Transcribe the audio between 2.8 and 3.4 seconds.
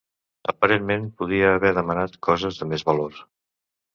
valor.